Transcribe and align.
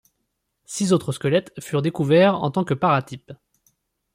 Six 0.65 0.93
autres 0.93 1.11
squelettes 1.11 1.53
furent 1.59 1.83
découverts 1.83 2.41
en 2.41 2.49
tant 2.49 2.63
que 2.63 2.73
paratypes. 2.73 3.33